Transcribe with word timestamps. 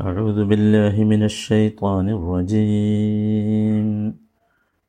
أعوذ 0.00 0.44
بالله 0.44 1.04
من 1.04 1.22
الشيطان 1.22 2.08
الرجيم. 2.08 3.88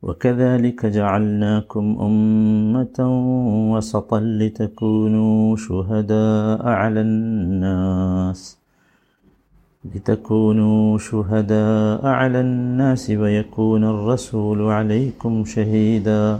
وكذلك 0.04 0.86
جعلناكم 0.86 1.86
أمة 2.02 3.00
وسطا 3.74 4.20
لتكونوا 4.20 5.56
شهداء 5.56 6.68
على 6.68 7.02
الناس 7.02 8.58
لتكونوا 9.96 10.98
شهداء 10.98 12.06
على 12.06 12.40
الناس 12.42 13.10
ويكون 13.10 13.84
الرسول 13.84 14.62
عليكم 14.62 15.46
شهيدا. 15.46 16.40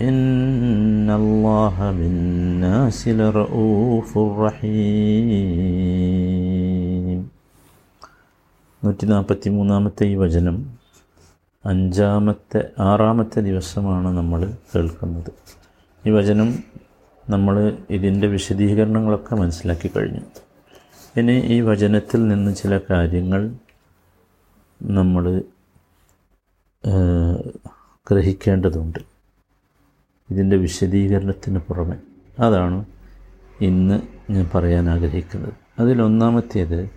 إن 0.00 1.08
الله 1.20 1.76
بالناس 1.98 2.98
لرؤوف 3.10 4.10
رحيم 5.72 7.20
നൂറ്റി 8.82 9.04
നാൽപ്പത്തി 9.06 9.48
മൂന്നാമത്തെ 9.48 10.04
ഈ 10.06 10.14
വചനം 10.16 10.56
അഞ്ചാമത്തെ 11.64 12.60
ആറാമത്തെ 12.82 13.40
ദിവസമാണ് 13.40 14.08
നമ്മൾ 14.16 14.40
കേൾക്കുന്നത് 14.70 15.30
ഈ 16.04 16.10
വചനം 16.10 16.48
നമ്മൾ 17.24 17.54
ഇതിൻ്റെ 17.90 18.28
വിശദീകരണങ്ങളൊക്കെ 18.28 19.34
മനസ്സിലാക്കി 19.36 19.88
കഴിഞ്ഞു 19.96 20.24
ഇനി 21.16 21.36
ഈ 21.48 21.60
വചനത്തിൽ 21.60 22.20
നിന്ന് 22.28 22.52
ചില 22.54 22.72
കാര്യങ്ങൾ 22.90 23.42
നമ്മൾ 24.80 25.24
ഗ്രഹിക്കേണ്ടതുണ്ട് 28.06 29.00
ഇതിന്റെ 30.29 30.55
വിശദീകരണത്തിന് 30.55 31.59
പുറമെ. 31.59 31.95
അതാണ് 32.39 32.85
ഇന്ന് 33.61 34.01
ഞാൻ 34.31 34.49
പറയാൻ 34.55 34.89
ആഗ്രഹിക്കുന്നത്. 34.89 35.53
അതിലൊന്നാമത്തേത് 35.79 36.89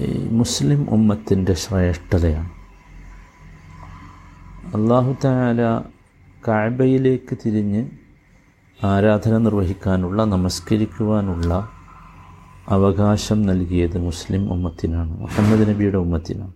ഈ 0.00 0.28
മുസ്ലിം 0.28 0.90
ഉമ്മത്തിന്റെ 0.90 1.54
ശ്രേഷ്ഠതയാണ്. 1.54 2.50
അള്ളാഹു 4.76 5.16
താല 5.24 5.82
കാബയിലേക്ക് 6.48 7.36
തിരിഞ്ഞ് 7.46 7.90
ആരാധന 8.84 9.38
നിർവഹിക്കാനുള്ള 9.38 10.24
നമസ്കരിക്കുവാനുള്ള 10.24 11.68
അവകാശം 12.68 13.42
നൽകിയത് 13.42 13.98
മുസ്ലിം 13.98 14.52
ഉമ്മത്തിനാണ് 14.52 15.20
മുഹമ്മദ് 15.20 15.68
നബിയുടെ 15.68 15.96
ഉമ്മത്തിനാണ്. 15.96 16.52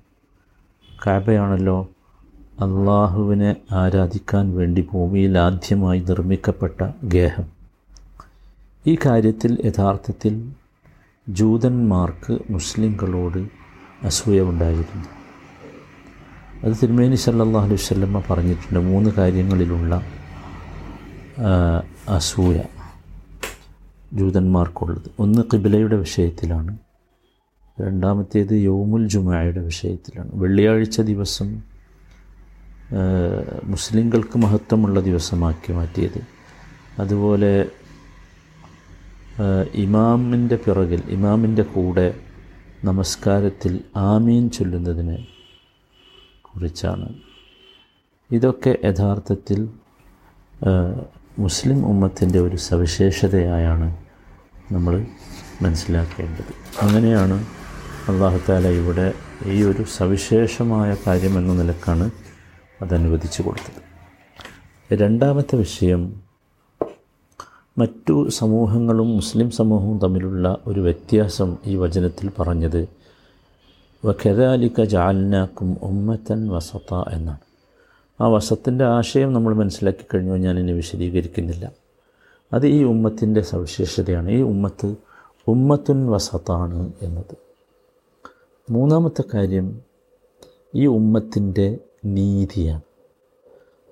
കാബയാണല്ലോ 1.07 1.89
അള്ളാഹുവിനെ 2.61 3.57
ആരാധിക്കാൻ 3.73 4.57
വേണ്ടി 4.57 4.89
ഭൂമിയിൽ 4.93 5.39
ആദ്യമായി 5.39 6.01
നിർമ്മിക്കപ്പെട്ട 6.01 6.93
ഗേഹം. 7.05 7.45
ഈ 8.87 8.97
കാര്യത്തിൽ 9.07 9.59
യഥാർത്ഥത്തിൽ 9.65 10.53
ജൂതന്മാർക്ക് 11.29 12.39
മുസ്ലിങ്ങളോട് 12.51 13.39
അസൂയ 14.03 14.41
ഉണ്ടായിരുന്നു. 14.41 15.05
അത് 16.67 16.77
തിരുമേനി 16.83 17.15
സല്ലാഹു 17.15 17.67
അലൈഹി 17.67 17.95
വല്ലമ്മ 17.95 18.23
പറഞ്ഞിട്ടുണ്ട് 18.31 18.79
മൂന്ന് 18.79 19.11
കാര്യങ്ങളിലുള്ള 19.11 20.03
അസൂയ 22.09 22.62
ജൂതന്മാർക്കുള്ളത്. 24.12 25.11
ഒന്ന് 25.19 25.43
കിബിലയുടെ 25.53 25.97
വിഷയത്തിലാണ്. 25.97 26.78
രണ്ടാമത്തേത് 27.81 28.55
യോമുൽ 28.55 29.09
ജുമായയുടെ 29.09 29.61
വിഷയത്തിലാണ്. 29.61 30.31
വെള്ളിയാഴ്ച 30.34 31.00
ദിവസം 31.00 31.75
മുസ്ലിങ്ങൾക്ക് 33.65 34.39
മഹത്വമുള്ള 34.39 35.01
ദിവസമാക്കി 35.01 35.73
മാറ്റിയത്. 35.73 36.21
അതുപോലെ 37.01 37.71
ഇമാമിന്റെ 39.75 40.57
പിറകിൽ 40.57 41.03
ഇമാമിന്റെ 41.11 41.63
കൂടെ 41.63 42.15
നമസ്കാരത്തിൽ 42.85 43.81
ആമീൻ 43.97 44.51
ചൊല്ലുന്നതിനെ 44.51 45.27
കുറിച്ചാണ്. 46.43 47.09
ഇതൊക്കെ 48.33 48.79
യഥാർത്ഥത്തിൽ 48.85 49.69
മുസ്ലിം 51.39 51.87
ഉമ്മത്തിന്റെ 51.87 52.39
ഒരു 52.41 52.57
സവിശേഷതയായാണ് 52.57 53.97
നമ്മൾ 54.73 55.07
മനസ്സിലാക്കേണ്ടത്. 55.63 56.53
അങ്ങനെയാണ് 56.83 57.47
അള്ളാഹുത്താല 58.09 58.69
ഇവിടെ 58.69 59.13
ഈ 59.47 59.63
ഒരു 59.63 59.83
സവിശേഷമായ 59.83 60.97
കാര്യമെന്ന 61.07 61.53
നിലക്കാണ് 61.53 62.25
അതനുവദിച്ചു 62.82 63.42
കൊടുത്തത്. 63.42 63.87
രണ്ടാമത്തെ 65.00 65.56
വിഷയം 65.56 66.22
മറ്റു 67.78 68.28
സമൂഹങ്ങളും 68.28 69.09
മുസ്ലിം 69.09 69.50
സമൂഹവും 69.50 69.98
തമ്മിലുള്ള 69.98 70.59
ഒരു 70.66 70.81
വ്യത്യാസം 70.81 71.56
ഈ 71.66 71.76
വചനത്തിൽ 71.76 72.31
പറഞ്ഞത് 72.38 72.88
വഖദാലിക 74.04 74.84
ജാലിനാക്കും 74.84 75.76
ഉമ്മത്തൻ 75.82 76.48
വസത്ത 76.48 76.94
എന്നാണ്. 77.12 77.38
ആ 78.20 78.26
വസത്തിന്റെ 78.26 78.84
ആശയം 78.84 79.32
നമ്മൾ 79.32 79.54
മനസ്സിലാക്കി 79.54 80.04
കഴിഞ്ഞു 80.14 80.37
ഞാനിനി 80.37 80.72
വിശദീകരിക്കുന്നില്ല. 80.72 81.72
അത് 82.53 82.66
ഈ 82.66 82.84
ഉമ്മത്തിന്റെ 82.84 83.41
സവിശേഷതയാണ്. 83.41 84.31
ഈ 84.31 84.43
ഉമ്മത്ത് 84.43 84.94
ഉമ്മത്തുൻ 85.48 86.10
വസത്താണ് 86.10 86.93
എന്നത്. 87.03 87.37
മൂന്നാമത്തെ 88.70 89.25
കാര്യം 89.34 89.81
ഈ 90.75 90.87
ഉമ്മത്തിന്റെ 90.87 91.78
നീതിയാണ്. 92.15 92.81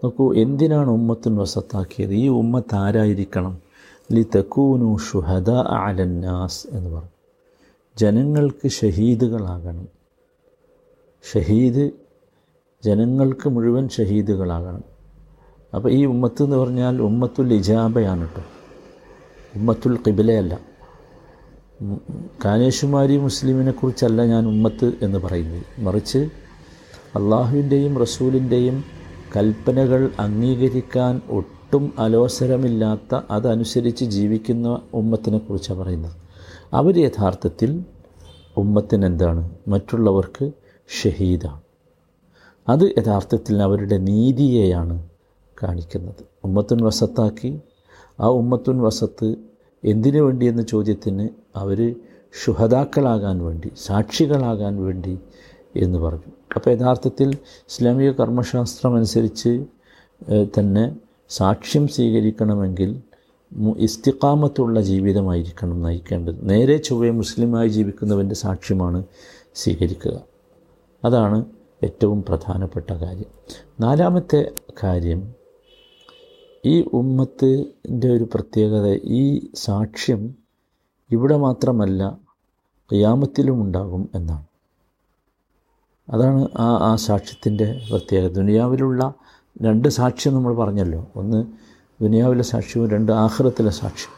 നോക്കൂ 0.04 0.34
എന്തിനാണ് 0.34 0.91
ഉമ്മത്തുൻ 0.91 1.36
വസത്താക്കിയത്? 1.36 2.14
ഈ 2.14 2.28
ഉമ്മത്ത് 2.28 2.75
ആരായിരിക്കണം? 2.75 3.58
ലി 4.12 4.26
തക്കൂനു 4.36 4.97
ഷുഹദ 4.97 5.50
അലന്നാസ് 5.50 6.66
എന്ന് 6.70 6.91
പറഞ്ഞു. 6.91 7.08
ജനങ്ങൾക്ക് 7.97 8.69
ഷഹീദുകളാകണം. 8.69 9.88
ഷഹീദ് 11.32 11.91
ജനങ്ങൾക്ക് 12.84 13.48
മുഴുവൻ 13.48 13.88
ഷഹീദുകളാകണം. 13.88 14.84
അപ്പോൾ 15.75 15.92
ഈ 15.92 16.04
ഉമ്മത്ത് 16.04 16.42
എന്ന് 16.42 16.56
പറഞ്ഞാൽ 16.56 17.02
ഉമ്മത്തുൽ 17.02 17.54
ഇജാബയാണ് 17.54 18.20
കേട്ടോ 18.20 18.42
ഉമ്മത്തുൽ 19.56 19.96
കിബിലയല്ല 19.96 20.60
കാനേഷുമാരി 22.44 23.16
മുസ്ലിമിനെക്കുറിച്ചല്ല 23.16 24.25
ഞാൻ 24.25 24.46
ഉമ്മത്ത് 24.46 24.92
എന്ന് 25.02 25.19
പറയുന്നത്. 25.19 25.62
മറിച്ച് 25.78 26.31
അള്ളാഹുവിന്റെയും 27.14 27.98
റസൂലിന്റെയും 27.98 28.84
കൽപ്പനകൾ 29.36 30.10
അംഗീകരിക്കാൻ 30.19 31.20
ഒട്ടും 31.30 31.92
അലോസരമില്ലാത്ത 31.98 33.20
അതനുസരിച്ച് 33.30 34.04
ജീവിക്കുന്ന 34.04 34.80
ഉമ്മത്തിനെ 34.94 35.38
കുറിച്ചാണ് 35.38 35.78
പറയുന്നത്. 35.78 36.12
അവർ 36.72 36.98
യഥാർത്ഥത്തിൽ 36.98 37.84
ഉമ്മത്തിന് 38.56 39.06
എന്താണ് 39.06 39.50
മറ്റുള്ളവർക്ക് 39.69 40.50
ഷഹീദാണ്. 41.02 41.60
അത് 42.69 42.94
യഥാർത്ഥത്തിൽ 42.98 43.62
അവരുടെ 43.62 43.96
നീതിയെയാണ് 43.96 45.08
കാണിക്കുന്നത്. 45.62 46.25
ഉമ്മത്തുൻ 46.44 46.84
വസത്താക്കി 46.84 47.60
ആ 48.20 48.26
ഉമ്മത്തുൻ 48.26 48.82
വസത്ത് 48.82 49.34
എന്തിനു 49.84 50.20
വേണ്ടി 50.20 50.46
എന്ന 50.46 50.62
ചോദ്യത്തിന് 50.62 51.28
അവർ 51.56 51.94
ഷുഹദാക്കളാകാൻ 52.44 53.44
വേണ്ടി 53.44 53.70
സാക്ഷികളാകാൻ 53.86 54.84
വേണ്ടി 54.84 55.19
എന്ന് 55.76 55.99
പറഞ്ഞു. 55.99 56.32
അപ്പോൾ 56.56 56.71
യഥാർത്ഥത്തിൽ 56.71 57.29
ഇസ്ലാമിക 57.44 58.11
കർമ്മശാസ്ത്രം 58.12 58.97
അനുസരിച്ച് 58.97 59.65
തന്നെ 60.59 60.97
സാക്ഷ്യം 61.29 61.88
സ്വീകരിക്കണമെങ്കിൽ 61.88 63.03
ഇസ്തിക്കാമത്തുള്ള 63.79 64.81
ജീവിതമായിരിക്കണം 64.81 65.82
നയിക്കേണ്ടത്. 65.82 66.50
നേരെ 66.50 66.76
ചൊവ്വെ 66.76 67.11
മുസ്ലിമായി 67.11 67.69
ജീവിക്കുന്നവന്റെ 67.69 68.35
സാക്ഷ്യമാണ് 68.35 69.05
സ്വീകരിക്കുക. 69.55 70.21
അതാണ് 71.05 71.44
ഏറ്റവും 71.85 72.25
പ്രധാനപ്പെട്ട 72.29 72.93
കാര്യം. 72.93 73.31
നാലാമത്തെ 73.81 74.50
കാര്യം 74.82 75.35
ഈ 76.65 76.85
ഉമ്മത്തിന്റെ 76.93 78.12
ഒരു 78.12 78.29
പ്രത്യേകത 78.35 78.87
ഈ 78.94 79.49
സാക്ഷ്യം 79.55 80.35
ഇവിടെ 81.11 81.37
മാത്രമല്ല 81.37 82.19
ഖിയാമത്തിലും 82.93 83.62
ഉണ്ടാകും 83.62 84.09
എന്നാണ്. 84.15 84.44
അതാണ് 86.08 86.48
ആ 86.58 86.92
ആ 86.92 86.96
സാക്ഷ്യത്തിന്റെ 86.96 87.80
പ്രത്യേകത. 87.90 88.30
ദുനിയാവിലുള്ള 88.30 89.14
രണ്ട് 89.62 89.88
സാക്ഷ്യം 89.88 90.34
നമ്മൾ 90.34 90.54
പറഞ്ഞല്ലോ. 90.54 91.06
ഒന്ന് 91.16 91.44
ദുനിയാവിലെ 92.02 92.42
സാക്ഷ്യവും 92.42 92.90
രണ്ട് 92.90 93.12
ആഹ്റത്തിലെ 93.12 93.70
സാക്ഷ്യം. 93.70 94.12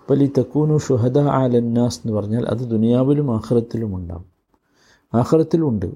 അപ്പോൾ 0.00 0.22
ഈ 0.22 0.30
തക്കൂനു 0.38 0.78
ഷുഹദ 0.78 1.18
ആലന്നാസ് 1.18 1.98
എന്ന് 1.98 2.12
പറഞ്ഞാൽ 2.18 2.46
അത് 2.46 2.58
ദുനിയാവിലും 2.58 3.34
ആഹ്റത്തിലും 3.34 3.96
ഉണ്ടാകും 3.96 4.24
ആഹ്റത്തിലുണ്ട്. 5.14 5.92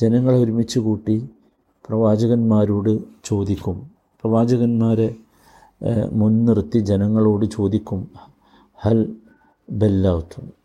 ജനങ്ങളെ 0.00 0.38
ഒരുമിച്ച് 0.38 0.78
കൂട്ടി 0.78 1.28
പ്രവാചകന്മാരോട് 1.88 2.98
ചോദിക്കും. 3.24 3.90
പ്രവാചകന്മാരെ 4.20 5.14
മുൻനിർത്തി 6.12 6.78
ജനങ്ങളോട് 6.78 7.46
ചോദിക്കും. 7.46 8.08
ഹൽ 8.82 9.16
ബെല്ലാത്തും. 9.70 10.63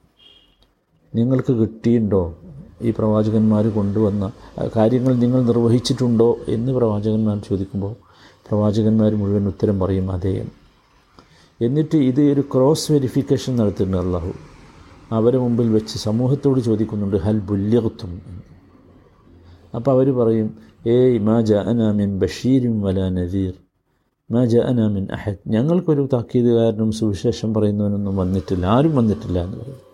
നിങ്ങൾക്ക് 1.15 1.53
കിട്ടിയിട്ടുണ്ടോ? 1.53 2.37
ഈ 2.81 2.91
പ്രവാചകന്മാർ 2.91 3.67
കൊണ്ടുവന്ന 3.67 4.31
കാര്യങ്ങൾ 4.75 5.13
നിങ്ങൾ 5.15 5.43
നിർവഹിച്ചിട്ടുണ്ടോ 5.43 6.37
എന്ന് 6.47 6.71
പ്രവാചകന്മാർ 6.71 7.41
ചോദിക്കുമ്പോൾ 7.49 7.95
പ്രവാചകന്മാർ 8.47 9.15
മുഴുവൻ 9.15 9.47
ഉത്തരം 9.47 9.79
പറയും 9.79 10.11
അതേ. 10.11 10.45
എന്നിട്ട് 11.61 11.97
ഇത് 11.97 12.21
ഒരു 12.21 12.41
ക്രോസ് 12.41 12.91
വെരിഫിക്കേഷൻ 12.91 13.55
നടത്തുന്നുണ്ട് 13.55 14.07
അള്ളാഹു. 14.07 14.31
അവരെ 15.11 15.37
മുമ്പിൽ 15.37 15.69
വെച്ച് 15.69 15.97
സമൂഹത്തോട് 15.97 16.59
ചോദിക്കുന്നുണ്ട് 16.59 17.17
ഹൽ 17.17 17.39
ബുല്യത്തും 17.39 18.21
അപ്പോൾ 19.75 19.91
അവർ 19.91 20.11
പറയും 20.11 20.57
ഏ 20.87 21.17
മാ 21.17 21.41
ജ 21.41 21.53
അനാമിൻ 21.53 22.19
ബഷീരും 22.19 22.81
വല 22.81 23.09
നദീർ. 23.09 23.53
മാ 24.31 24.45
ജ 24.45 24.57
അനാമിൻ 24.57 25.07
അഹദ്. 25.11 25.37
ഞങ്ങൾക്കൊരു 25.47 26.09
താക്കീതുകാരനും 26.13 26.91
സുവിശേഷം 26.91 27.53
പറയുന്നവനൊന്നും 27.53 28.17
വന്നിട്ടില്ല 28.17 28.65
ആരും 28.65 28.95
വന്നിട്ടില്ല 28.95 29.43
എന്ന് 29.43 29.57
പറയും. 29.57 29.88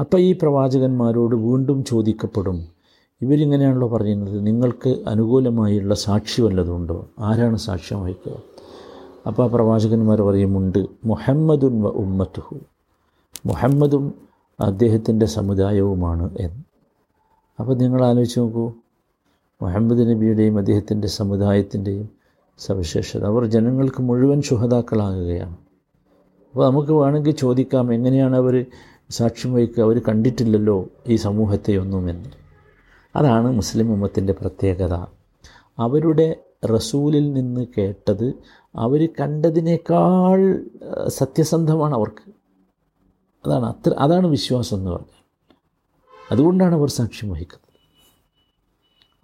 അപ്പം 0.00 0.20
ഈ 0.20 0.32
പ്രവാചകന്മാരോട് 0.32 1.34
വീണ്ടും 1.34 1.84
ചോദിക്കപ്പെടും 1.84 2.64
ഇവരിങ്ങനെയാണല്ലോ 3.22 3.88
പറയുന്നത് 3.88 4.46
നിങ്ങൾക്ക് 4.46 5.04
അനുകൂലമായുള്ള 5.08 5.94
സാക്ഷി 5.94 6.42
വല്ലതുണ്ടോ 6.42 7.08
ആരാണ് 7.18 7.56
സാക്ഷ്യം 7.56 8.02
വഹിക്കുക? 8.02 8.32
അപ്പോൾ 9.26 9.42
ആ 9.42 9.46
പ്രവാചകന്മാർ 9.46 10.22
പറയുമുണ്ട് 10.22 10.86
മുഹമ്മദുൻ 11.04 11.82
വ 11.82 11.88
ഉമ്മത്തുഹു. 11.88 12.58
മുഹമ്മദും 13.46 14.14
അദ്ദേഹത്തിന്റെ 14.60 15.26
സമുദായവുമാണ് 15.26 16.30
എന്ന്. 16.38 16.62
അപ്പോൾ 17.60 17.76
നിങ്ങൾ 17.76 18.04
ആലോചിച്ച് 18.04 18.40
നോക്കൂ 18.40 18.72
മുഹമ്മദ് 19.62 20.10
നബിയുടെയും 20.10 20.58
അദ്ദേഹത്തിന്റെ 20.58 21.08
സമുദായത്തിന്റെയും 21.08 22.08
സവിശേഷത. 22.58 23.24
അവർ 23.24 23.46
ജനങ്ങൾക്ക് 23.46 24.02
മുഴുവൻ 24.02 24.42
ശുഹതാക്കളാകുകയാണ് 24.42 25.56
അപ്പോൾ 26.50 26.66
നമുക്ക് 26.66 26.92
വേണമെങ്കിൽ 26.92 27.30
ചോദിക്കാം 27.30 27.94
എങ്ങനെയാണ് 27.94 28.36
അവർ 28.36 28.66
സാക്ഷ്യം 29.10 29.54
വഹിക്കുക. 29.54 29.82
അവർ 29.82 30.02
കണ്ടിട്ടില്ലല്ലോ 30.08 30.88
ഈ 31.08 31.16
സമൂഹത്തെ 31.16 31.76
ഒന്നുമെന്ന്. 31.76 32.28
അതാണ് 33.16 33.52
മുസ്ലിം 33.52 33.92
ഉമ്മത്തിന്റെ 33.92 34.32
പ്രത്യേകത. 34.32 34.94
അവരുടെ 35.78 36.36
റസൂലിൽ 36.66 37.32
നിന്ന് 37.32 37.66
കേട്ടത് 37.78 38.34
അവർ 38.76 39.08
കണ്ടതിനേക്കാൾ 39.20 40.64
സത്യസന്ധമാണ് 41.08 41.94
അവർക്ക്. 41.94 42.30
അതാണ് 43.46 43.66
അത്ര 43.66 43.94
അതാണ് 43.98 44.26
വിശ്വാസം 44.26 44.76
എന്ന് 44.76 44.90
പറഞ്ഞാൽ. 44.90 45.24
അതുകൊണ്ടാണ് 46.32 46.74
അവർ 46.74 46.88
സാക്ഷ്യം 46.88 47.30
വഹിക്കുന്നത്. 47.30 47.70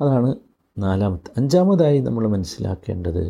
അതാണ് 0.02 0.34
നാലാമത്തെ 0.78 1.30
അഞ്ചാമതായി 1.36 1.98
നമ്മൾ 1.98 2.28
മനസ്സിലാക്കേണ്ടത് 2.28 3.28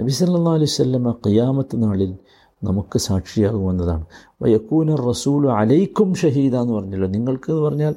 നബി 0.00 0.10
സല്ലല്ലാഹു 0.10 0.50
അലൈഹി 0.50 0.64
വസല്ലമ 0.64 1.10
ഖിയാമത്ത് 1.10 1.82
നാളിൽ 1.82 2.18
നമുക്ക് 2.64 2.98
സാക്ഷിയാകുമെന്നതാണ്. 2.98 4.06
വയക്കൂന 4.42 4.94
റസൂൽ 4.94 5.50
അലൈക്കും 5.50 6.14
ഷഹീദ 6.14 6.56
എന്ന് 6.56 6.74
പറഞ്ഞല്ലോ. 6.74 7.08
നിങ്ങൾക്ക് 7.08 7.50
എന്ന് 7.50 7.62
പറഞ്ഞാൽ 7.62 7.94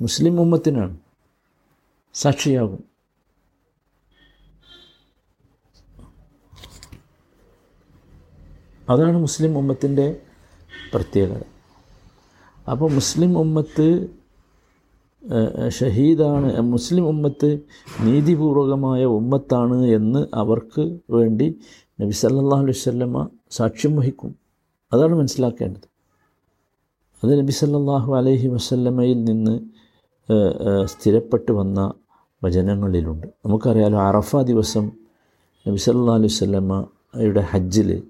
മുസ്ലിം 0.00 0.40
ഉമ്മത്തിനാണ്. 0.40 0.98
സാക്ഷിയാകും. 2.14 2.84
അതാണ് 8.90 9.18
മുസ്ലിം 9.18 9.58
ഉമ്മത്തിന്റെ 9.58 10.16
പ്രത്യേകത. 10.94 11.42
അപ്പോൾ 12.70 12.90
മുസ്ലിം 12.90 13.38
ഉമ്മത്ത് 13.38 14.08
ഷഹീദാണ് 15.68 16.60
മുസ്ലിം 16.60 17.08
ഉമ്മത്ത് 17.08 17.58
നീതിപൂർവകമായ 18.00 19.04
ഉമ്മത്താണ് 19.04 19.86
എന്ന് 19.86 20.26
അവർക്ക് 20.34 20.98
വേണ്ടി 21.10 21.60
നബി 22.00 22.10
സല്ലല്ലാഹു 22.10 22.62
അലൈഹി 22.62 22.78
വസല്ലമ 22.78 23.35
സാക്ഷ്യം 23.50 23.96
വഹിക്കും. 23.96 24.32
അതാണ് 24.92 25.14
മനസ്സിലാക്കേണ്ടത്. 25.14 25.86
അത് 27.24 27.32
നബി 27.40 27.50
സല്ലാഹു 27.50 28.10
അലൈഹി 28.16 28.48
വസല്ലമയിൽ 28.48 29.24
നിന്ന് 29.24 29.54
സ്ഥിരപ്പെട്ട് 30.84 31.52
വന്ന 31.52 31.80
വചനങ്ങളിലുണ്ട്. 32.44 33.26
നമുക്കറിയാലോ 33.46 33.98
അറഫ 34.00 34.36
ദിവസം 34.36 34.84
നബി 35.66 35.76
സല്ലാ 35.76 36.14
അലൈഹി 36.14 36.32
വസല്ലമയുടെ 36.34 37.40
ഹജ്ജിൽ 37.40 38.02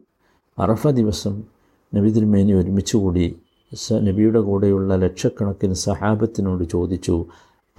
അറഫ 0.59 0.87
ദിവസം 1.01 1.35
നബി 1.93 2.11
തിരുമേനി 2.11 2.53
ഒരുമിച്ച് 2.53 2.97
കൂടി 2.97 3.27
നബിയുടെ 4.03 4.41
കൂടെയുള്ള 4.41 4.97
ലക്ഷക്കണക്കിന് 4.97 5.77
സഹാബത്തിനോട് 5.89 6.65
ചോദിച്ചു 6.65 7.27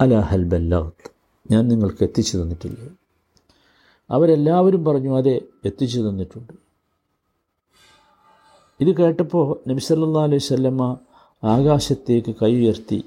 അല 0.00 0.20
ഹൽ 0.30 0.44
ബല്ലാത്ത് 0.44 1.06
ഞാൻ 1.50 1.68
നിങ്ങൾക്ക് 1.68 2.02
എത്തിച്ചു 2.04 2.38
തന്നിട്ടില്ലേ? 2.38 2.88
അവരെല്ലാവരും 4.10 4.84
പറഞ്ഞു 4.84 5.16
അതെ 5.16 5.40
എത്തിച്ചു 5.64 6.00
തന്നിട്ടുണ്ട്. 6.00 6.67
ഇത് 8.82 8.90
കേട്ടപ്പോൾ 8.98 9.46
നബി 9.68 9.80
സല്ലല്ലാഹു 9.88 10.26
അലൈഹി 10.28 10.44
സ്വല്ലമ്മ 10.48 10.82
ആകാശത്തേക്ക് 11.42 12.32
കൈ 12.40 12.52
ഉയർത്തി. 12.60 12.98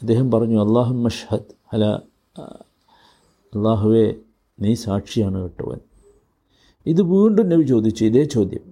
അദ്ദേഹം 0.00 0.26
പറഞ്ഞു 0.34 0.56
അള്ളാഹു 0.64 0.92
മഷ്ഹദ് 1.06 1.52
അല 1.74 1.84
അള്ളാഹുവെ 3.52 4.06
നീ 4.58 4.72
സാക്ഷിയാണ് 4.86 5.38
കേട്ടവൻ. 5.44 5.78
ഇത് 6.86 7.02
വീണ്ടും 7.12 7.46
നബി 7.52 7.64
ചോദിച്ചു 7.72 8.02
ഇതേ 8.10 8.24
ചോദ്യം. 8.36 8.64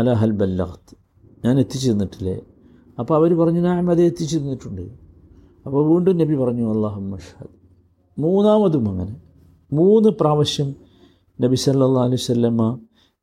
അല 0.00 0.08
ഹൽ 0.20 0.32
ബല്ലാഖത്ത് 0.40 0.94
ഞാൻ 1.44 1.54
എത്തിച്ചു 1.62 1.86
തന്നിട്ടില്ലേ 1.92 2.36
അപ്പോൾ 3.00 3.14
അവർ 3.18 3.30
പറഞ്ഞു 3.40 3.60
ഞാൻ 3.68 3.90
അത് 3.94 4.02
എത്തിച്ചു 4.10 4.36
തന്നിട്ടുണ്ട് 4.38 4.84
അപ്പോൾ 5.66 5.82
വീണ്ടും 5.90 6.14
നബി 6.22 6.34
പറഞ്ഞു 6.42 6.64
അള്ളാഹു 6.74 7.00
മഷ്ഹദ് 7.12 7.52
മൂന്നാമതും 8.16 8.84
അങ്ങനെ. 8.92 9.14
മൂന്ന് 9.72 10.10
പ്രാവശ്യം 10.20 10.68
നബി 11.38 11.56
സല്ലാ 11.64 12.04
അലൈഹി 12.06 12.22
വസല്ലമ 12.22 12.62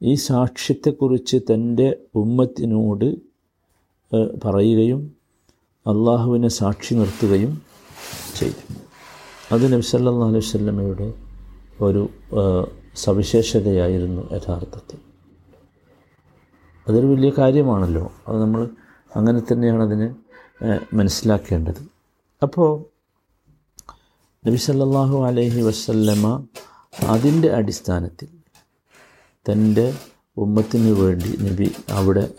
ഈ 0.01 0.13
സാക്ഷ്യത്തെക്കുറിച്ച് 0.15 1.37
തന്റെ 1.37 1.97
ഉമ്മത്തിനോട് 2.15 3.15
പറയുകയും 4.45 5.15
അള്ളാഹുവിനെ 5.87 6.47
സാക്ഷി 6.47 6.93
നിർത്തുകയും 6.93 7.61
ചെയ്തു. 8.35 8.63
അത് 9.51 9.73
നബ്സല്ലാ 9.73 10.27
അലൈഹി 10.27 10.45
വസല്ലമയുടെ 10.47 11.13
ഒരു 11.81 12.09
സവിശേഷതയായിരുന്നു 12.95 14.21
യഥാർത്ഥത്തിൽ. 14.33 14.99
അതൊരു 16.87 17.05
വലിയ 17.05 17.31
കാര്യമാണല്ലോ. 17.37 18.11
അത് 18.27 18.41
നമ്മൾ 18.41 18.69
അങ്ങനെ 19.15 19.41
തന്നെയാണ് 19.51 19.83
അതിനെ 19.83 20.15
മനസ്സിലാക്കേണ്ടത്. 20.93 21.81
അപ്പോൾ 22.41 22.85
നബി 24.47 24.55
സല്ലല്ലാഹു 24.55 25.23
അലൈഹി 25.25 25.61
വസല്ലമ 25.61 26.47
അതിന്റെ 27.07 27.49
അടിസ്ഥാനത്തിൽ 27.49 28.38
തന്റെ 29.49 29.93
ഉമ്മത്തിന് 30.37 30.91
വേണ്ടി 30.91 31.37
നബി 31.41 31.71
അവിടെ 31.91 32.31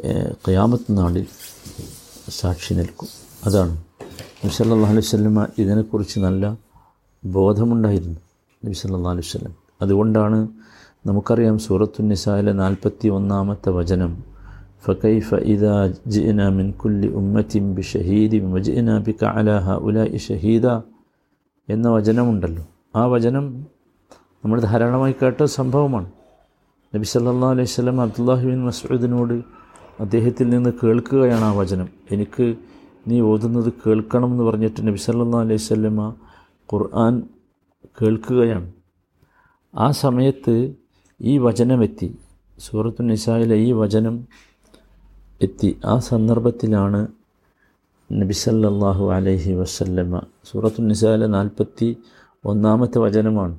ഖയാമത്ത് 0.49 0.99
നാളിൽ 0.99 1.27
സാക്ഷി 2.29 2.75
നിൽക്കും. 2.75 3.09
അതാണ്. 3.45 3.71
നബി 4.45 4.49
സല്ലാ 4.49 4.89
അലൈഹി 4.89 5.01
സ്വല്ലമ 5.01 5.47
ഇതിനെക്കുറിച്ച് 5.59 6.21
നല്ല 6.21 6.59
ബോധമുണ്ടായിരുന്നു 7.25 8.21
നബി 8.65 8.73
സല്ലാ 8.73 9.11
അലൈഹി 9.11 9.27
സ്വല്ലം 9.27 9.55
അതുകൊണ്ടാണ് 9.83 10.49
നമുക്കറിയാം 11.07 11.59
സൂറത്തു 11.59 12.03
നിസായിലെ 12.03 12.53
നാൽപ്പത്തി 12.53 13.09
ഒന്നാമത്തെ 13.09 13.71
വചനം 13.71 14.25
ഫൈഫ 14.87 15.35
ഇദാ 15.35 15.95
ജിന 16.07 16.49
മിൻ 16.49 16.71
കുല്ലി 16.73 17.09
ഉമ്മത്തിം 17.09 17.75
ബി 17.75 17.81
ഷഹീദി 17.81 18.39
വജിന 18.39 18.99
ബി 18.99 19.15
കലാഹ 19.23 19.71
ഉല 19.73 20.05
ഇ 20.05 20.17
ഷഹീദ 20.17 20.67
എന്ന 21.69 21.89
വചനമുണ്ടല്ലോ. 21.89 22.65
ആ 22.97 23.07
വചനം 23.07 23.67
നമ്മൾ 24.45 24.61
ധാരാളമായി 24.61 25.15
കേട്ട 25.23 25.45
സംഭവമാണ്. 25.45 26.11
നബി 26.95 27.05
സല്ലാ 27.05 27.49
അലൈഹി 27.55 27.71
സ്വലം 27.73 27.99
അബ്ദുല്ലാഹി 28.01 28.47
ബിൻ 28.51 28.63
മസ്ഊദിനോട് 28.69 29.35
അദ്ദേഹത്തിൽ 30.05 30.47
നിന്ന് 30.49 30.71
കേൾക്കുകയാണ് 30.81 31.45
ആ 31.49 31.53
വചനം. 31.53 31.89
എനിക്ക് 32.15 32.47
നീ 33.09 33.21
ഓതുന്നത് 33.21 33.73
കേൾക്കണം 33.83 34.31
എന്ന് 34.33 34.45
പറഞ്ഞിട്ട് 34.45 34.81
നബി 34.89 35.01
സല്ലാ 35.05 35.41
അലൈഹി 35.45 35.61
വസല്ലമ 35.63 36.01
ഖുർആൻ 36.73 37.15
കേൾക്കുകയാണ്. 38.01 38.69
ആ 39.75 39.91
സമയത്ത് 39.91 40.55
ഈ 41.21 41.39
വചനമെത്തി 41.39 42.09
സൂറത്തു 42.59 43.03
നിസായിലെ 43.03 43.57
ഈ 43.67 43.73
വചനം 43.83 44.17
എത്തി. 45.43 45.71
ആ 45.85 45.99
സന്ദർഭത്തിലാണ് 46.11 47.01
നബി 48.11 48.35
സല്ലല്ലാഹു 48.45 49.05
അലൈഹി 49.19 49.53
വസല്ലമ്മ 49.53 50.23
സൂറത്തു 50.51 50.83
നിസായിലെ 50.91 51.27
നാൽപ്പത്തി 51.37 51.89
ഒന്നാമത്തെ 52.45 52.99
വചനമാണ് 52.99 53.55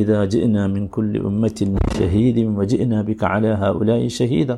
ഇദാ 0.00 0.66
മിൻ 0.66 0.86
കുല്ലി 0.86 1.18
ഷഹീദിൻ 1.98 2.48
ഷഹീദ. 4.08 4.52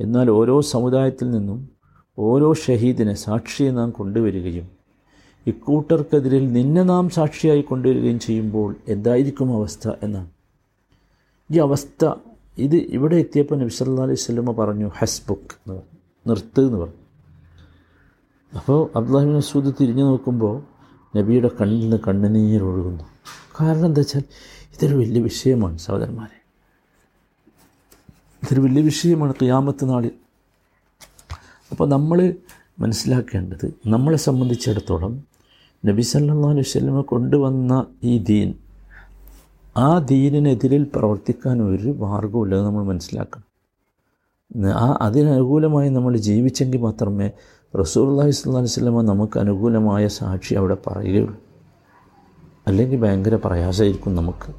എന്നാൽ 0.00 0.30
ഓരോ 0.30 0.60
സമുദായത്തിൽ 0.60 1.30
നിന്നും 1.30 1.58
ഓരോ 2.18 2.54
ഷഹീദിനെ 2.54 3.14
സാക്ഷിയെ 3.14 3.70
നാം 3.70 3.90
കൊണ്ടുവരികയും 3.90 4.66
ഇക്കൂട്ടർക്കെതിരിൽ 5.46 6.52
നിന്നെ 6.52 6.82
നാം 6.82 7.10
സാക്ഷിയായി 7.10 7.60
കൊണ്ടുവരികയും 7.60 8.18
ചെയ്യുമ്പോൾ 8.18 8.76
എന്തായിരിക്കും 8.88 9.56
അവസ്ഥ 9.56 9.88
എന്നാണ്. 10.02 10.30
ഈ 11.50 11.58
അവസ്ഥ 11.58 12.12
ഇത് 12.58 12.76
ഇവിടെ 12.76 13.16
എത്തിയപ്പോൾ 13.16 13.58
നബി 13.58 13.68
സല്ലാ 13.68 14.02
അലൈഹി 14.02 14.20
സ്വലമ 14.26 14.52
പറഞ്ഞു 14.52 14.90
ഹസ്ബുക്ക് 14.98 15.54
എന്ന് 15.54 15.74
പറഞ്ഞു 15.74 15.98
നിർത്ത് 16.26 16.60
എന്ന് 16.60 16.78
പറഞ്ഞു. 16.78 17.00
അപ്പോൾ 18.52 18.90
അബ്ദുല്ലാഹിബിൻ 18.96 19.34
മസൂദ് 19.36 19.74
തിരിഞ്ഞു 19.80 20.04
നോക്കുമ്പോൾ 20.04 20.71
നബിയുടെ 21.16 21.50
കണ്ണിൽ 21.60 21.80
നിന്ന് 21.80 21.96
കണ്ണുനീരൊഴുകുന്നു 22.08 23.04
കാരണം 23.60 23.86
എന്താ 23.86 24.00
വെച്ചാൽ 24.00 24.22
ഇതൊരു 24.74 24.94
വലിയ 24.94 25.22
വിഷയമാണ് 25.22 25.78
സഹോദരന്മാരെ. 25.78 26.38
ഇതൊരു 28.42 28.60
വലിയ 28.60 28.82
വിഷയമാണ് 28.82 29.34
ക്യാമത്ത് 29.34 29.88
നാളിൽ. 29.90 30.10
അപ്പോൾ 31.70 31.88
നമ്മൾ 31.88 32.34
മനസ്സിലാക്കേണ്ടത് 32.78 33.74
നമ്മളെ 33.86 34.16
സംബന്ധിച്ചിടത്തോളം 34.16 35.24
നബി 35.86 36.02
സല്ലാ 36.02 36.62
സ്വലമ 36.62 37.00
കൊണ്ടുവന്ന 37.00 37.86
ഈ 38.04 38.18
ദീൻ 38.18 38.54
ആ 39.76 39.98
ദീനിനെതിരിൽ 39.98 40.90
പ്രവർത്തിക്കാൻ 40.96 41.62
ഒരു 41.62 41.88
മാർഗവുമില്ല 41.88 42.54
അത് 42.54 42.64
നമ്മൾ 42.66 42.84
മനസ്സിലാക്കണം. 42.84 43.46
ആ 44.66 44.98
അതിനനുകൂലമായി 45.00 45.88
നമ്മൾ 45.88 46.16
ജീവിച്ചെങ്കിൽ 46.16 46.78
മാത്രമേ 46.78 47.30
റസൂല്ലാഹി 47.73 48.31
സ്വല്ലാ 48.37 48.61
വസ്ലമ 48.67 49.01
നമുക്ക് 49.09 49.37
അനുകൂലമായ 49.43 50.05
സാക്ഷി 50.17 50.53
അവിടെ 50.59 50.77
പറയുകയുള്ളൂ 50.85 51.35
അല്ലെങ്കിൽ 52.69 52.99
ഭയങ്കര 53.03 53.35
പ്രയാസമായിരിക്കും 53.43 54.13
നമുക്ക് 54.19 54.49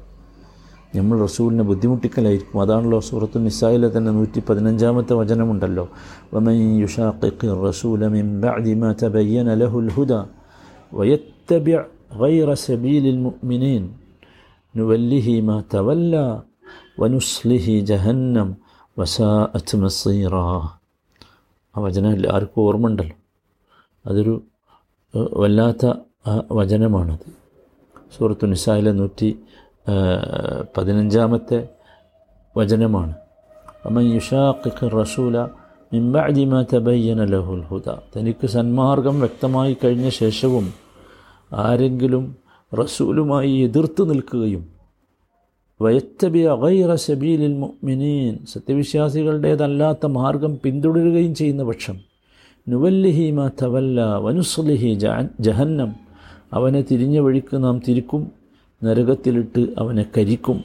നമ്മൾ 0.93 1.17
റസൂലിനെ 1.19 1.63
ബുദ്ധിമുട്ടിക്കലായിരിക്കും 1.63 2.59
അതാണല്ലോ 2.61 2.99
സൂറത്തു 3.07 3.39
നിസായിലെ 3.39 3.89
തന്നെ 3.95 4.11
നൂറ്റി 4.11 4.39
പതിനഞ്ചാമത്തെ 4.47 5.13
വചനമുണ്ടല്ലോ 5.21 5.85
ومن 6.33 6.55
يشاقق 6.83 7.39
الرسول 7.55 8.01
من 8.15 8.25
بعد 8.45 8.65
ما 8.81 8.89
تبين 9.01 9.47
له 9.61 9.73
الهدى 9.83 10.21
ويتبع 10.91 11.79
غير 12.15 12.47
سبيل 12.67 13.03
المؤمنين 13.15 13.83
نوله 14.73 15.27
ما 15.41 15.57
تولى 15.69 16.27
ونصله 16.99 17.65
جهنم 17.89 18.47
وساءت 18.97 19.69
مصيرا 19.77 20.51
ആ 21.76 21.80
വചനം 21.80 22.12
എല്ലാവർക്കും 22.12 22.60
ഓർമ്മ 22.62 22.86
ഉണ്ടല്ലോ 22.86 23.16
അതൊരു 24.06 24.34
വല്ലാത്ത 25.14 25.84
വചനമാണത്. 26.52 27.26
സൂറത്ത് 28.16 28.52
നിസായിലെ 28.52 28.92
നൂറ്റി 28.92 29.28
പതിനഞ്ചാമത്തെ 30.76 31.68
വചനമാണ്. 32.56 33.14
അമ്മൻ 33.86 34.04
യുഷാഖിഖ് 34.14 34.86
റസൂല 35.00 35.38
മിംബഅദിമ 35.92 36.62
തബയ്യന 36.74 37.24
ലഹുൽ 37.24 37.62
ഹുദ. 37.62 37.88
തനിക്ക് 38.14 38.46
സന്മാർഗം 38.46 39.20
വ്യക്തമായി 39.20 39.76
കഴിഞ്ഞ 39.84 40.08
ശേഷവും 40.08 40.74
ആരെങ്കിലും 41.52 42.24
റസൂലുമായി 42.72 43.50
എതിർത്ത് 43.66 44.10
നിൽക്കുകയും 44.10 44.73
വയത്തബി 45.84 46.42
വൈറ 46.62 46.90
സബീലിൽ 47.06 47.54
മുഅ്മിനീൻ. 47.62 48.34
സത്യവിശ്വാസികളുടേതല്ലാത്ത 48.52 50.06
മാർഗം 50.18 50.52
പിന്തുടരുകയും 50.64 51.32
ചെയ്യുന്ന 51.40 51.62
പക്ഷം 51.70 51.96
നുവല്ലിഹി 52.66 53.26
മാ 53.38 53.46
തവല്ല 53.60 54.00
വനുസ്ലിഹി 54.26 54.90
ജഹന്നം. 55.46 55.90
അവനെ 56.58 56.80
തിരിഞ്ഞ 56.90 57.16
വഴിക്ക് 57.26 57.56
നാം 57.64 57.76
തിരിക്കും 57.86 58.22
നരകത്തിലിട്ട് 58.80 59.62
അവനെ 59.82 60.04
കരിക്കും. 60.16 60.58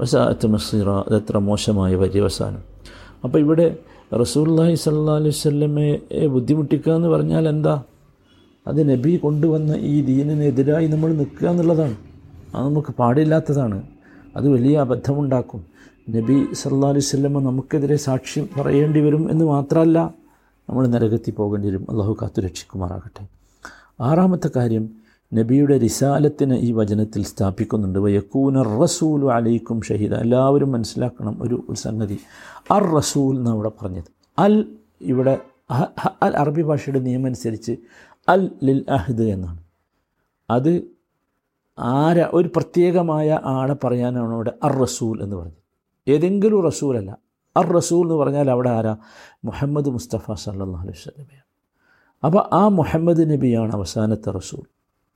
വസാഅത്ത് 0.00 0.46
മസീറ 0.54 0.88
അതെത്ര 1.08 1.36
മോശമായ 1.48 1.92
പര്യവസാനം. 2.02 2.62
അപ്പോൾ 3.24 3.38
ഇവിടെ 3.44 3.66
റസൂല്ലാഹി 4.22 4.74
സല്ലാ 4.82 5.14
അലൈഹി 5.20 5.36
സ്വല്ലമയെ 5.44 6.26
ബുദ്ധിമുട്ടിക്കുക 6.34 6.92
എന്ന് 6.98 7.08
പറഞ്ഞാൽ 7.14 7.44
എന്താ? 7.54 7.74
അത് 8.66 8.80
നബി 8.90 9.12
കൊണ്ടുവന്ന 9.24 9.72
ഈ 9.92 9.94
ദീനിനെതിരായി 10.10 10.86
നമ്മൾ 10.94 11.10
നിൽക്കുക 11.20 11.46
എന്നുള്ളതാണ്. 11.52 11.96
അത് 12.54 12.62
നമുക്ക് 12.68 12.92
പാടില്ലാത്തതാണ്. 13.00 13.78
അത് 14.36 14.48
വലിയ 14.48 14.78
അബദ്ധമുണ്ടാക്കും. 14.78 15.64
നബി 16.10 16.46
സല്ലാ 16.52 16.88
അലൈഹി 16.88 17.00
സ്വല്ലമ്മ 17.00 17.38
നമുക്കെതിരെ 17.38 17.96
സാക്ഷ്യം 17.96 18.48
പറയേണ്ടി 18.58 19.00
വരും 19.00 19.30
എന്ന് 19.30 19.44
മാത്രമല്ല 19.44 20.14
നമ്മൾ 20.68 20.86
നരകത്തിൽ 20.86 21.32
പോകേണ്ടി 21.32 21.68
വരും. 21.68 21.86
അള്ളാഹു 21.90 22.16
കാത്തു 22.22 22.40
രക്ഷിക്കുമാറാകട്ടെ. 22.40 23.28
ആറാമത്തെ 24.00 24.50
കാര്യം 24.56 24.90
നബിയുടെ 25.34 25.78
റിസാലത്തിന് 25.78 26.54
ഈ 26.54 26.72
വചനത്തിൽ 26.72 27.24
സ്ഥാപിക്കുന്നുണ്ട്. 27.24 27.98
വയക്കൂന 27.98 28.62
റസൂൽ 28.62 29.32
അലൈക്കും 29.32 29.80
ഷഹീദ. 29.80 30.14
എല്ലാവരും 30.14 30.72
മനസ്സിലാക്കണം 30.72 31.42
ഒരു 31.42 31.64
ഒരു 31.68 31.78
സംഗതി. 31.78 32.18
അർ 32.70 32.94
റസൂൽ 32.96 33.36
എന്നാണ് 33.36 33.56
ഇവിടെ 33.56 33.72
പറഞ്ഞത്. 33.82 34.04
അൽ 34.38 34.64
ഇവിടെ 35.00 35.38
അൽ 36.22 36.36
അറബി 36.36 36.62
ഭാഷയുടെ 36.62 36.98
നിയമം 36.98 37.26
അനുസരിച്ച് 37.26 37.76
അൽ 38.28 38.50
ലിൽ 38.64 38.84
അഹ്ദ് 38.90 39.22
എന്നാണ്. 39.22 39.60
അത് 40.50 40.97
ആര 41.78 42.26
ഒരു 42.32 42.48
പ്രത്യേകമായ 42.56 43.40
ആളെ 43.44 43.76
പറയാനാണ് 43.84 44.34
അവിടെ 44.34 44.52
അർ 44.64 44.78
റസൂൽ 44.78 45.22
എന്ന് 45.22 45.36
പറഞ്ഞത്. 45.36 45.58
ഏതെങ്കിലും 46.08 46.64
റസൂലല്ല. 46.64 47.18
അർ 47.56 47.66
റസൂൽ 47.66 48.04
എന്ന് 48.04 48.14
പറഞ്ഞാൽ 48.14 48.50
അവിടെ 48.50 48.70
ആരാ? 48.70 48.96
മുഹമ്മദ് 49.44 49.88
മുസ്തഫ 49.88 50.32
സല്ലാ 50.32 50.80
അലൈഹി 50.80 50.98
സ്വലമയാണ് 50.98 51.48
അപ്പോൾ 52.24 52.54
ആ 52.54 52.68
മുഹമ്മദ് 52.68 53.30
നബിയാണ് 53.30 53.72
അവസാനത്തെ 53.72 54.30
റസൂൽ. 54.30 54.62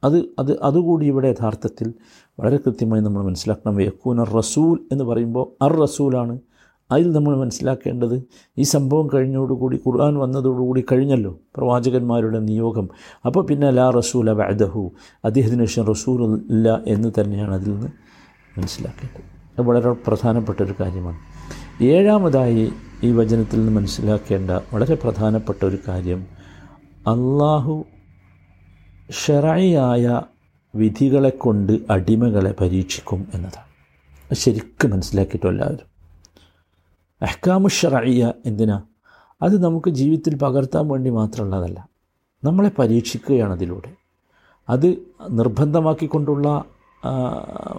അത് 0.04 0.19
അത് 0.38 0.61
അതുകൂടി 0.62 1.07
ഇവിടെ 1.07 1.28
യഥാർത്ഥത്തിൽ 1.28 1.95
വളരെ 2.40 2.57
കൃത്യമായി 2.57 3.02
നമ്മൾ 3.02 3.23
മനസ്സിലാക്കണം. 3.23 3.81
യക്കൂൻ 3.81 4.25
റസൂൽ 4.25 4.88
എന്ന് 4.92 5.04
പറയുമ്പോൾ 5.04 5.64
അർ 5.64 5.76
റസൂലാണ് 5.81 6.38
അതിൽ 6.92 7.12
നമ്മൾ 7.12 7.37
മനസ്സിലാക്കേണ്ടത് 7.37 8.22
ഈ 8.58 8.62
സംഭവം 8.62 9.06
കഴിഞ്ഞോടുകൂടി 9.14 9.76
ഖുർആൻ 9.76 10.14
വന്നതോടുകൂടി 10.18 10.84
കഴിഞ്ഞല്ലോ 10.92 11.38
പ്രവാചകന്മാരുടെ 11.56 12.38
നിയോഗം. 12.38 12.88
അപ്പോൾ 13.26 13.46
പിന്നെ 13.46 13.70
ലാ 13.70 13.90
റസൂല 13.90 14.32
ബഅദഹു 14.32 14.92
അദ്ദേഹത്തിന് 15.25 15.64
ശേഷം 15.64 15.87
റസൂൽ 15.87 16.20
ഇല്ല 16.50 16.80
എന്ന് 16.87 17.11
തന്നെയാണ് 17.20 17.54
അതിൽ 17.54 17.70
നിന്ന് 17.70 17.90
മനസ്സിലാക്കേണ്ടത്. 18.58 19.25
അത് 19.58 19.66
വളരെ 19.66 19.92
പ്രധാനപ്പെട്ട 19.92 20.62
ഒരു 20.62 20.75
കാര്യമാണ്. 20.80 21.18
ഏഴാമതായി 21.82 22.72
ഈ 23.04 23.12
വചനത്തിൽ 23.12 23.58
നിന്ന് 23.58 23.72
മനസ്സിലാക്കേണ്ട 23.72 24.50
വളരെ 24.50 24.94
പ്രധാനപ്പെട്ട 24.94 25.64
ഒരു 25.64 25.78
കാര്യം 25.88 26.26
അള്ളാഹു 27.06 27.84
ഷെറായിയായ 29.26 30.22
വിധികളെ 30.75 31.30
കൊണ്ട് 31.30 31.72
അടിമകളെ 31.90 32.54
പരീക്ഷിക്കും 32.61 33.26
എന്നതാണ്. 33.34 33.70
ശരിക്കും 34.34 34.90
മനസ്സിലാക്കിയിട്ടും 34.90 35.49
എല്ലാവരും. 35.49 35.91
അഹ്കാമു 37.22 37.68
ഷറയ്യ 37.68 38.32
എന്തിനാ? 38.46 38.82
അത് 39.42 39.64
നമുക്ക് 39.64 39.90
ജീവിതത്തിൽ 39.90 40.36
പകർത്താൻ 40.36 40.88
വേണ്ടി 40.88 41.10
മാത്രമുള്ളതല്ല. 41.10 41.88
നമ്മളെ 42.44 42.70
പരീക്ഷിക്കുകയാണ് 42.78 43.52
അതിലൂടെ. 43.52 43.92
അത് 44.68 44.98
നിർബന്ധമാക്കിക്കൊണ്ടുള്ള 45.30 46.64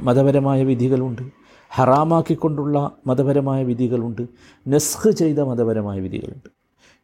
മതപരമായ 0.02 0.64
വിധികളുണ്ട്. 0.64 1.22
ഹറാമാക്കിക്കൊണ്ടുള്ള 1.70 2.92
മതപരമായ 3.08 3.64
വിധികളുണ്ട്. 3.64 4.22
നെസ്ഹ് 4.68 5.12
ചെയ്ത 5.12 5.40
മതപരമായ 5.40 6.00
വിധികളുണ്ട്. 6.00 6.50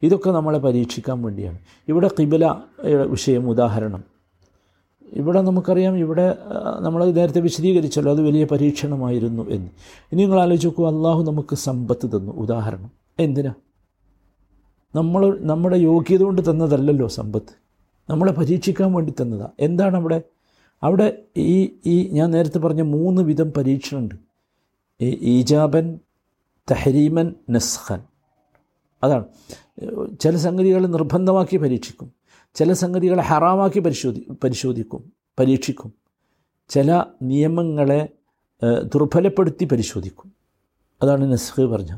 ഇതൊക്കെ 0.04 0.32
നമ്മളെ 0.32 0.60
പരീക്ഷിക്കാൻ 0.60 1.22
വേണ്ടിയാണ്. 1.22 1.58
ഇവിടെ 1.88 2.10
കിബില 2.20 2.56
വിഷയം 3.08 3.50
ഉദാഹരണം. 3.50 4.04
ഇവിടെ 5.14 5.42
നമുക്കറിയാം 5.42 5.98
ഇവിടെ 5.98 6.38
നമ്മൾ 6.80 7.06
നേരത്തെ 7.06 7.42
വിശദീകരിച്ചല്ലോ 7.42 8.12
അത് 8.12 8.22
വലിയ 8.22 8.46
പരീക്ഷണമായിരുന്നു 8.46 9.44
എന്ന്. 9.44 9.70
ഇനി 10.12 10.16
നിങ്ങൾ 10.16 10.40
ആലോചിച്ച് 10.40 10.68
നോക്കൂ 10.68 10.88
അള്ളാഹു 10.88 11.24
നമുക്ക് 11.24 11.56
സമ്പത്ത് 11.56 12.08
തന്നു. 12.08 12.32
ഉദാഹരണം 12.32 12.92
എന്തിനാ? 13.20 13.54
നമ്മൾ 14.96 15.38
നമ്മുടെ 15.42 15.78
യോഗ്യത 15.78 16.22
കൊണ്ട് 16.22 16.52
തന്നതല്ലല്ലോ 16.52 17.08
സമ്പത്ത്. 17.08 17.54
നമ്മളെ 18.10 18.32
പരീക്ഷിക്കാൻ 18.32 18.94
വേണ്ടി 18.94 19.14
തന്നതാ. 19.22 19.50
എന്താണ് 19.60 19.98
അവിടെ? 19.98 20.22
അവിടെ 20.84 21.22
ഈ 21.38 21.80
ഈ 21.86 22.10
ഞാൻ 22.12 22.32
നേരത്തെ 22.32 22.60
പറഞ്ഞ 22.60 22.82
മൂന്ന് 22.82 23.22
വിധം 23.22 23.52
പരീക്ഷണമുണ്ട്. 23.52 24.16
ഈജാബൻ 25.02 26.00
തഹരീമൻ 26.72 27.34
നസ്ഖൻ. 27.50 28.00
അതാണ്. 29.04 29.24
ചില 30.20 30.38
സംഗതികൾ 30.38 30.88
നിർബന്ധമാക്കി 30.88 31.58
പരീക്ഷിക്കും. 31.58 32.19
ചില 32.54 32.74
സംഗതികളെ 32.74 33.22
ഹറാമാക്കി 33.22 33.80
പരിശോധി 33.80 34.28
പരിശോധിക്കും 34.44 35.14
പരീക്ഷിക്കും. 35.40 35.94
ചില 36.70 37.04
നിയമങ്ങളെ 37.22 38.10
ദുർബലപ്പെടുത്തി 38.84 39.66
പരിശോധിക്കും. 39.66 40.34
അതാണ് 41.04 41.32
നസ്ഹ് 41.32 41.62
പറഞ്ഞ. 41.62 41.98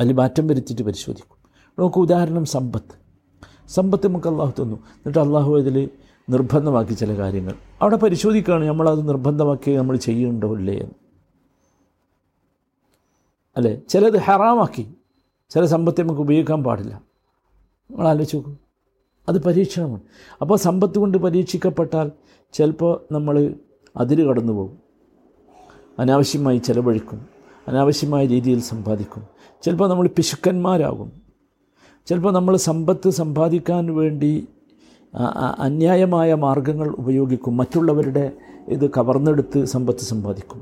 അതിൽ 0.00 0.12
മാറ്റം 0.12 0.46
വരുത്തിയിട്ട് 0.46 0.82
പരിശോധിക്കും. 0.82 1.36
നമുക്ക് 1.78 1.98
ഉദാഹരണം 1.98 2.44
സമ്പത്ത്. 2.44 3.02
സമ്പത്ത് 3.68 4.08
നമുക്ക് 4.08 4.28
അള്ളാഹു 4.28 4.50
തന്നു. 4.50 4.76
എന്നിട്ട് 4.76 5.18
അള്ളാഹു 5.18 5.56
അതിൽ 5.56 5.90
നിർബന്ധമാക്കി 6.30 6.92
ചില 6.92 7.18
കാര്യങ്ങൾ. 7.18 7.54
അവിടെ 7.82 7.96
പരിശോധിക്കുകയാണ് 7.96 8.64
നമ്മളത് 8.64 9.08
നിർബന്ധമാക്കി 9.08 9.70
നമ്മൾ 9.70 9.96
ചെയ്യുന്നുണ്ടോ 9.96 10.56
ഇല്ലേ 10.56 10.74
എന്ന്. 10.74 10.92
അല്ലേ? 13.56 13.80
ചിലത് 13.88 14.16
ഹറാമാക്കി. 14.16 14.94
ചില 15.50 15.64
സമ്പത്ത് 15.64 16.02
നമുക്ക് 16.02 16.20
ഉപയോഗിക്കാൻ 16.20 16.64
പാടില്ല. 16.64 16.94
നമ്മൾ 17.90 18.08
ആലോചിച്ച് 18.08 18.36
നോക്കൂ. 18.36 18.56
അത് 19.28 19.38
പരീക്ഷണമാണ്. 19.42 20.00
അപ്പോൾ 20.40 20.58
സമ്പത്ത് 20.58 20.98
കൊണ്ട് 20.98 21.18
പരീക്ഷിക്കപ്പെട്ടാൽ 21.18 22.10
ചിലപ്പോൾ 22.52 23.14
നമ്മൾ 23.14 23.54
അതിര് 23.96 24.22
കടന്നു 24.26 24.52
പോകും 24.52 24.78
അനാവശ്യമായി 25.98 26.58
ചിലവഴിക്കും. 26.58 27.20
അനാവശ്യമായ 27.68 28.26
രീതിയിൽ 28.26 28.60
സമ്പാദിക്കും. 28.60 29.24
ചിലപ്പോൾ 29.62 29.88
നമ്മൾ 29.88 30.06
പിശുക്കന്മാരാകും. 30.08 31.12
ചിലപ്പോൾ 32.06 32.32
നമ്മൾ 32.32 32.56
സമ്പത്ത് 32.56 33.10
സമ്പാദിക്കാൻ 33.10 33.94
വേണ്ടി 33.94 34.48
അന്യായമായ 35.58 36.34
മാർഗങ്ങൾ 36.34 36.88
ഉപയോഗിക്കും. 36.88 37.56
മറ്റുള്ളവരുടെ 37.56 38.32
ഇത് 38.68 38.90
കവർന്നെടുത്ത് 38.90 39.64
സമ്പത്ത് 39.64 40.04
സമ്പാദിക്കും. 40.10 40.60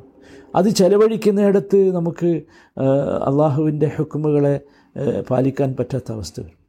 അത് 0.55 0.69
ചിലവഴിക്കുന്നിടത്ത് 0.75 1.81
നമുക്ക് 1.97 2.31
അള്ളാഹുവിന്റെ 3.29 3.89
ഹുക്കുമുകളെ 3.97 4.61
പാലിക്കാൻ 5.31 5.77
പറ്റാത്ത 5.79 6.13
അവസ്ഥ 6.13 6.41
വരും. 6.41 6.60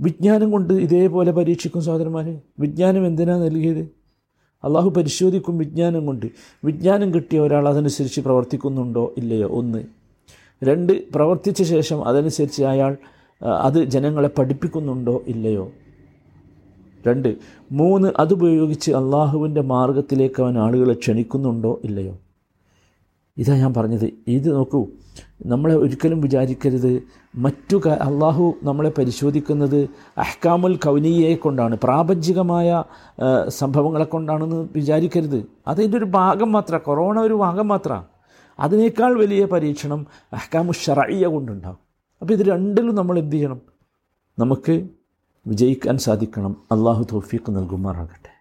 വിജ്ഞാനം 0.00 0.50
കൊണ്ട് 0.50 0.74
ഇതേപോലെ 0.74 1.32
പരീക്ഷിക്കും 1.32 1.82
സഹോദരന്മാരെ. 1.82 2.40
വിജ്ഞാനം 2.60 3.06
എന്തിനാണ് 3.06 3.44
നൽകിയത്? 3.44 3.88
അള്ളാഹു 4.64 4.90
പരിശോധിക്കും 4.90 5.58
വിജ്ഞാനം 5.58 6.06
കൊണ്ട്. 6.06 6.26
വിജ്ഞാനം 6.64 7.14
കിട്ടിയ 7.14 7.40
ഒരാൾ 7.40 7.68
അതനുസരിച്ച് 7.68 8.20
പ്രവർത്തിക്കുന്നുണ്ടോ 8.20 9.14
ഇല്ലയോ? 9.16 9.48
ഒന്ന്. 9.48 9.84
രണ്ട് 10.64 11.12
പ്രവർത്തിച്ച 11.12 11.62
ശേഷം 11.62 12.08
അതനുസരിച്ച് 12.08 12.62
അയാൾ 12.62 12.96
അത് 13.42 13.84
ജനങ്ങളെ 13.84 14.30
പഠിപ്പിക്കുന്നുണ്ടോ 14.38 15.22
ഇല്ലയോ? 15.26 15.72
രണ്ട് 17.06 17.36
മൂന്ന് 17.72 18.12
അതുപയോഗിച്ച് 18.18 18.92
അള്ളാഹുവിന്റെ 18.92 19.60
മാർഗത്തിലേക്ക് 19.60 20.42
അവൻ 20.42 20.58
ആളുകളെ 20.58 20.94
ക്ഷണിക്കുന്നുണ്ടോ 20.94 21.80
ഇല്ലയോ? 21.84 22.18
ഇതാ 23.38 23.56
ഞാൻ 23.56 23.74
പറഞ്ഞത്. 23.74 24.10
ഇത് 24.28 24.54
നോക്കൂ. 24.54 24.86
നമ്മളെ 25.46 25.74
ഒരിക്കലും 25.74 26.20
വിചാരിക്കരുത്. 26.20 27.02
മറ്റു 27.34 27.88
അള്ളാഹു 27.88 28.54
നമ്മളെ 28.62 28.92
പരിശോധിക്കുന്നത് 28.98 29.88
അഹ്കാമുൽ 30.18 30.76
കൗനിയെ 30.76 31.34
കൊണ്ടാണ്. 31.34 31.78
പ്രാപഞ്ചികമായ 31.84 32.84
സംഭവങ്ങളെ 33.48 34.04
കൊണ്ടാണെന്ന് 34.04 34.68
വിചാരിക്കരുത്. 34.74 35.46
അതിന്റെ 35.68 35.98
ഒരു 35.98 36.04
ഭാഗം 36.04 36.52
മാത്രം 36.52 36.80
കൊറോണ 36.84 37.20
ഒരു 37.20 37.34
ഭാഗം 37.34 37.68
മാത്രമാണ് 37.68 38.04
അതിനേക്കാൾ 38.60 39.18
വലിയ 39.18 39.44
പരീക്ഷണം 39.44 40.06
അഹ്കാമു 40.32 40.72
ഷറയ്യ 40.72 41.26
കൊണ്ടുണ്ടാകും 41.26 41.78
അപ്പോൾ 42.20 42.34
ഇത് 42.34 42.42
രണ്ടിലും 42.42 42.94
നമ്മൾ 42.94 43.18
എന്ത് 43.18 43.36
ചെയ്യണം? 43.36 43.60
നമുക്ക് 44.38 44.88
വിജയിക്കാൻ 45.46 45.98
സാധിക്കണം. 45.98 46.56
അള്ളാഹു 46.72 47.06
തോഫീക്ക് 47.12 47.56
നൽകുമാറാകട്ടെ. 47.56 48.35